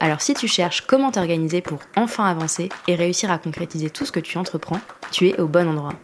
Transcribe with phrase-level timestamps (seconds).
[0.00, 4.12] Alors si tu cherches comment t'organiser pour enfin avancer et réussir à concrétiser tout ce
[4.12, 4.80] que tu entreprends,
[5.10, 5.94] tu es au bon endroit.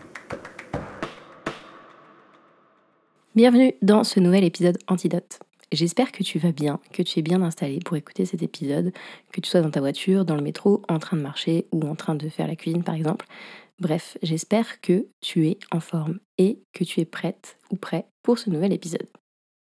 [3.37, 5.39] Bienvenue dans ce nouvel épisode Antidote.
[5.71, 8.93] J'espère que tu vas bien, que tu es bien installé pour écouter cet épisode,
[9.33, 11.95] que tu sois dans ta voiture, dans le métro, en train de marcher ou en
[11.95, 13.27] train de faire la cuisine par exemple.
[13.79, 18.39] Bref, j'espère que tu es en forme et que tu es prête ou prêt pour
[18.39, 19.07] ce nouvel épisode.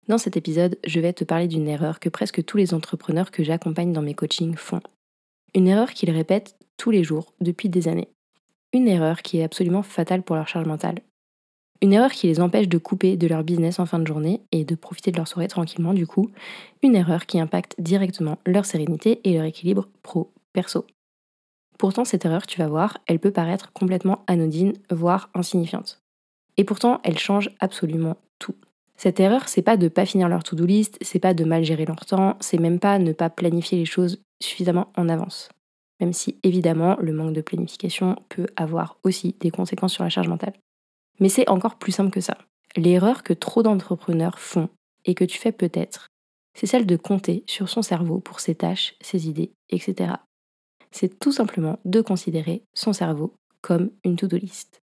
[0.07, 3.43] Dans cet épisode, je vais te parler d'une erreur que presque tous les entrepreneurs que
[3.43, 4.81] j'accompagne dans mes coachings font.
[5.55, 8.09] Une erreur qu'ils répètent tous les jours depuis des années.
[8.71, 11.01] Une erreur qui est absolument fatale pour leur charge mentale.
[11.81, 14.63] Une erreur qui les empêche de couper de leur business en fin de journée et
[14.63, 16.29] de profiter de leur soirée tranquillement du coup.
[16.83, 20.85] Une erreur qui impacte directement leur sérénité et leur équilibre pro-perso.
[21.79, 26.01] Pourtant, cette erreur, tu vas voir, elle peut paraître complètement anodine, voire insignifiante.
[26.57, 28.55] Et pourtant, elle change absolument tout.
[28.97, 31.85] Cette erreur, c'est pas de pas finir leur to-do list, c'est pas de mal gérer
[31.85, 35.49] leur temps, c'est même pas ne pas planifier les choses suffisamment en avance.
[35.99, 40.27] Même si évidemment le manque de planification peut avoir aussi des conséquences sur la charge
[40.27, 40.53] mentale.
[41.19, 42.37] Mais c'est encore plus simple que ça.
[42.75, 44.69] L'erreur que trop d'entrepreneurs font
[45.05, 46.07] et que tu fais peut-être,
[46.53, 50.13] c'est celle de compter sur son cerveau pour ses tâches, ses idées, etc.
[50.91, 54.81] C'est tout simplement de considérer son cerveau comme une to-do list.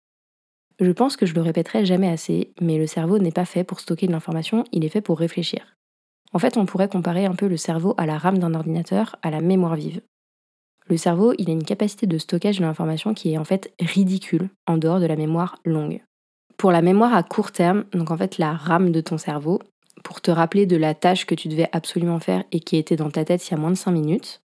[0.79, 3.81] Je pense que je le répéterai jamais assez, mais le cerveau n'est pas fait pour
[3.81, 5.77] stocker de l'information, il est fait pour réfléchir.
[6.33, 9.31] En fait, on pourrait comparer un peu le cerveau à la RAM d'un ordinateur, à
[9.31, 10.03] la mémoire vive.
[10.89, 14.51] Le cerveau, il a une capacité de stockage de l'information qui est en fait ridicule
[14.67, 16.03] en dehors de la mémoire longue.
[16.59, 19.61] Pour la mémoire à court terme, donc en fait la RAM de ton cerveau,
[20.05, 23.11] pour te rappeler de la tâche que tu devais absolument faire et qui était dans
[23.11, 24.43] ta tête il y a moins de 5 minutes,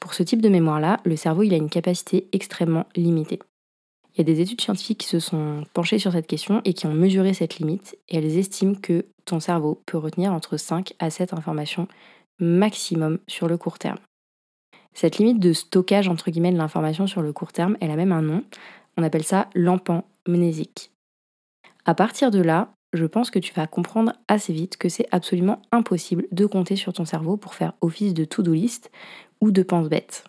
[0.00, 3.40] pour ce type de mémoire-là, le cerveau il a une capacité extrêmement limitée.
[4.14, 6.86] Il y a des études scientifiques qui se sont penchées sur cette question et qui
[6.86, 11.10] ont mesuré cette limite et elles estiment que ton cerveau peut retenir entre 5 à
[11.10, 11.88] 7 informations
[12.38, 13.98] maximum sur le court terme.
[14.92, 18.12] Cette limite de stockage entre guillemets de l'information sur le court terme, elle a même
[18.12, 18.44] un nom.
[18.96, 20.92] On appelle ça l'empan mnésique.
[21.84, 25.60] À partir de là, je pense que tu vas comprendre assez vite que c'est absolument
[25.72, 28.92] impossible de compter sur ton cerveau pour faire office de to-do list
[29.40, 30.24] ou de pense-bête.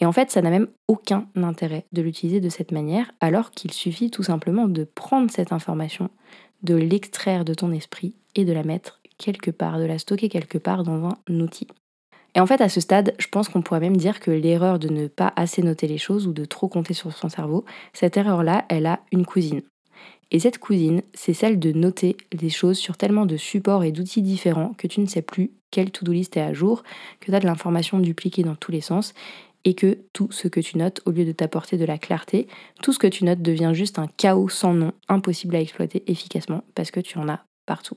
[0.00, 3.72] Et en fait, ça n'a même aucun intérêt de l'utiliser de cette manière, alors qu'il
[3.72, 6.10] suffit tout simplement de prendre cette information,
[6.62, 10.58] de l'extraire de ton esprit et de la mettre quelque part, de la stocker quelque
[10.58, 11.68] part dans un outil.
[12.34, 14.88] Et en fait, à ce stade, je pense qu'on pourrait même dire que l'erreur de
[14.88, 18.64] ne pas assez noter les choses ou de trop compter sur son cerveau, cette erreur-là,
[18.68, 19.62] elle a une cousine.
[20.30, 24.22] Et cette cousine, c'est celle de noter des choses sur tellement de supports et d'outils
[24.22, 26.84] différents que tu ne sais plus quel to-do list est à jour,
[27.18, 29.12] que tu as de l'information dupliquée dans tous les sens
[29.64, 32.48] et que tout ce que tu notes, au lieu de t'apporter de la clarté,
[32.82, 36.64] tout ce que tu notes devient juste un chaos sans nom, impossible à exploiter efficacement
[36.74, 37.96] parce que tu en as partout.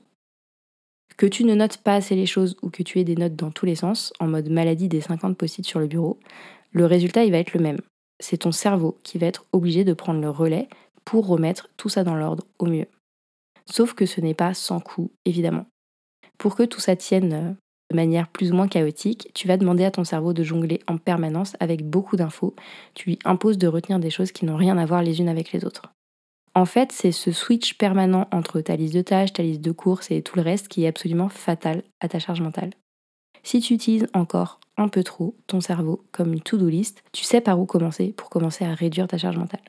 [1.16, 3.50] Que tu ne notes pas assez les choses ou que tu aies des notes dans
[3.50, 6.18] tous les sens, en mode maladie des 50 post-it sur le bureau,
[6.72, 7.80] le résultat il va être le même.
[8.20, 10.68] C'est ton cerveau qui va être obligé de prendre le relais
[11.04, 12.86] pour remettre tout ça dans l'ordre au mieux.
[13.66, 15.66] Sauf que ce n'est pas sans coût, évidemment.
[16.38, 17.52] Pour que tout ça tienne euh,
[17.94, 21.56] manière plus ou moins chaotique, tu vas demander à ton cerveau de jongler en permanence
[21.60, 22.54] avec beaucoup d'infos.
[22.94, 25.52] Tu lui imposes de retenir des choses qui n'ont rien à voir les unes avec
[25.52, 25.92] les autres.
[26.54, 30.10] En fait, c'est ce switch permanent entre ta liste de tâches, ta liste de courses
[30.10, 32.70] et tout le reste qui est absolument fatal à ta charge mentale.
[33.42, 37.40] Si tu utilises encore un peu trop ton cerveau comme une to-do list, tu sais
[37.40, 39.62] par où commencer pour commencer à réduire ta charge mentale.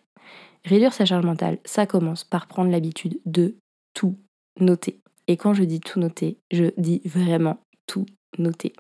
[0.63, 3.55] Réduire sa charge mentale, ça commence par prendre l'habitude de
[3.93, 4.17] tout
[4.59, 4.99] noter.
[5.27, 7.57] Et quand je dis tout noter, je dis vraiment
[7.87, 8.05] tout
[8.37, 8.73] noter.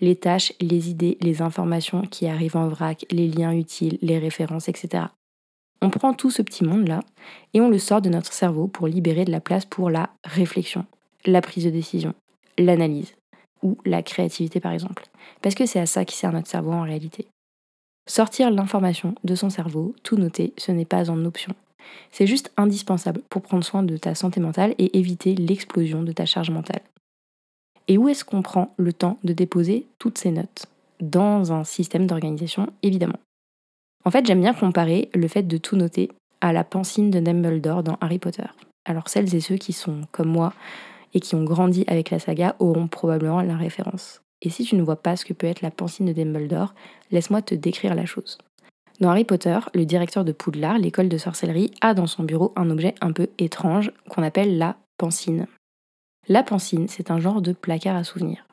[0.00, 4.68] Les tâches, les idées, les informations qui arrivent en vrac, les liens utiles, les références,
[4.68, 5.04] etc.
[5.80, 7.00] On prend tout ce petit monde-là
[7.54, 10.84] et on le sort de notre cerveau pour libérer de la place pour la réflexion,
[11.24, 12.14] la prise de décision,
[12.58, 13.14] l'analyse
[13.62, 15.04] ou la créativité par exemple.
[15.42, 17.26] Parce que c'est à ça qui sert notre cerveau en réalité.
[18.08, 21.54] Sortir l'information de son cerveau, tout noter, ce n'est pas en option.
[22.10, 26.26] C'est juste indispensable pour prendre soin de ta santé mentale et éviter l'explosion de ta
[26.26, 26.82] charge mentale.
[27.88, 30.66] Et où est-ce qu'on prend le temps de déposer toutes ces notes?
[31.00, 33.18] Dans un système d'organisation, évidemment.
[34.04, 36.10] En fait, j'aime bien comparer le fait de tout noter
[36.40, 38.46] à la pensine de Dumbledore dans Harry Potter.
[38.84, 40.52] Alors celles et ceux qui sont comme moi
[41.14, 44.22] et qui ont grandi avec la saga auront probablement la référence.
[44.42, 46.74] Et si tu ne vois pas ce que peut être la pensine de Dumbledore,
[47.10, 48.38] laisse-moi te décrire la chose.
[49.00, 52.70] Dans Harry Potter, le directeur de Poudlard, l'école de sorcellerie, a dans son bureau un
[52.70, 55.46] objet un peu étrange qu'on appelle la pancine.
[56.28, 58.46] La pancine, c'est un genre de placard à souvenirs.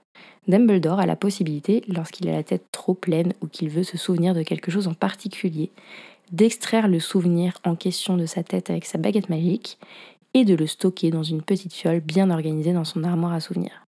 [0.47, 4.35] Dumbledore a la possibilité, lorsqu'il a la tête trop pleine ou qu'il veut se souvenir
[4.35, 5.71] de quelque chose en particulier,
[6.31, 9.79] d'extraire le souvenir en question de sa tête avec sa baguette magique
[10.35, 13.85] et de le stocker dans une petite fiole bien organisée dans son armoire à souvenirs.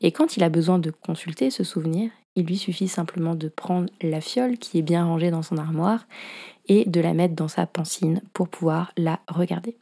[0.00, 3.88] Et quand il a besoin de consulter ce souvenir, il lui suffit simplement de prendre
[4.02, 6.06] la fiole qui est bien rangée dans son armoire
[6.68, 9.76] et de la mettre dans sa pancine pour pouvoir la regarder.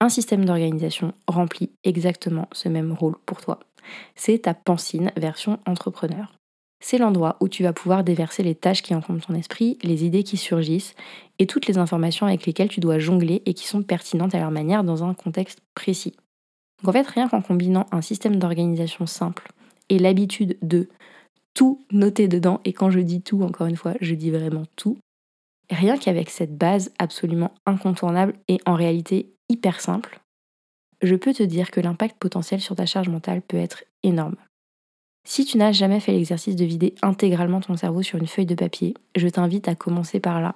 [0.00, 3.60] Un système d'organisation remplit exactement ce même rôle pour toi.
[4.14, 6.32] C'est ta pancine version entrepreneur.
[6.80, 10.22] C'est l'endroit où tu vas pouvoir déverser les tâches qui encombrent ton esprit, les idées
[10.22, 10.94] qui surgissent
[11.38, 14.50] et toutes les informations avec lesquelles tu dois jongler et qui sont pertinentes à leur
[14.50, 16.14] manière dans un contexte précis.
[16.82, 19.48] Donc en fait, rien qu'en combinant un système d'organisation simple
[19.88, 20.88] et l'habitude de
[21.54, 24.98] tout noter dedans, et quand je dis tout, encore une fois, je dis vraiment tout,
[25.70, 30.20] rien qu'avec cette base absolument incontournable et en réalité hyper simple,
[31.02, 34.36] je peux te dire que l'impact potentiel sur ta charge mentale peut être énorme.
[35.26, 38.54] Si tu n'as jamais fait l'exercice de vider intégralement ton cerveau sur une feuille de
[38.54, 40.54] papier, je t'invite à commencer par là.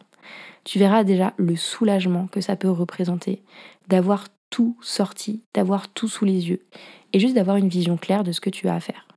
[0.64, 3.42] Tu verras déjà le soulagement que ça peut représenter
[3.88, 6.64] d'avoir tout sorti, d'avoir tout sous les yeux
[7.12, 9.08] et juste d'avoir une vision claire de ce que tu as à faire.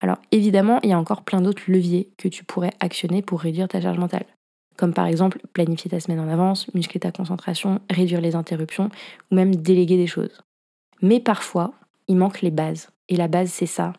[0.00, 3.68] Alors évidemment, il y a encore plein d'autres leviers que tu pourrais actionner pour réduire
[3.68, 4.26] ta charge mentale.
[4.76, 8.90] Comme par exemple planifier ta semaine en avance, muscler ta concentration, réduire les interruptions
[9.30, 10.42] ou même déléguer des choses.
[11.02, 11.74] Mais parfois,
[12.08, 12.90] il manque les bases.
[13.08, 13.92] Et la base, c'est ça,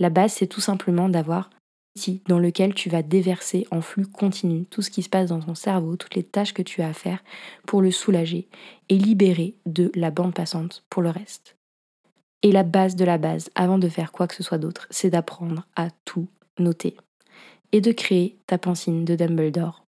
[0.00, 4.06] la base, c'est tout simplement d'avoir un outil dans lequel tu vas déverser en flux
[4.06, 6.88] continu tout ce qui se passe dans ton cerveau, toutes les tâches que tu as
[6.88, 7.22] à faire
[7.66, 8.48] pour le soulager
[8.88, 11.56] et libérer de la bande passante pour le reste.
[12.42, 15.10] Et la base de la base, avant de faire quoi que ce soit d'autre, c'est
[15.10, 16.28] d'apprendre à tout
[16.58, 16.96] noter
[17.72, 19.84] et de créer ta pensine de Dumbledore